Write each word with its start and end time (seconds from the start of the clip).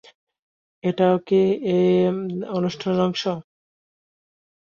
এটাও 0.83 1.15
কি 1.27 1.41
অনুষ্ঠানের 2.51 3.01
অংশ? 3.01 3.23